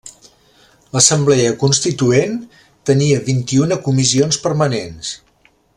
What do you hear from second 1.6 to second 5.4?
Constituent tenia vint-i-una comissions permanents.